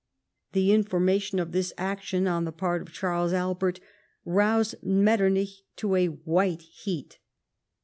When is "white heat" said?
6.07-7.19